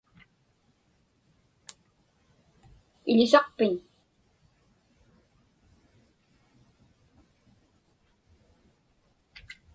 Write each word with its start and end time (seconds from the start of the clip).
Iḷisaqpiñ? 3.11 3.75